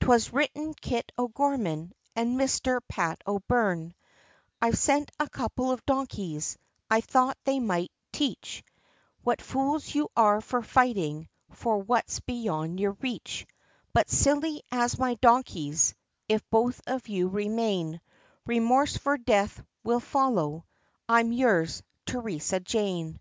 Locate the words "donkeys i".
5.86-7.00